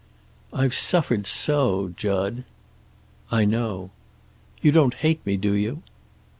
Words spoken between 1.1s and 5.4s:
so, Jud." "I know." "You don't hate me,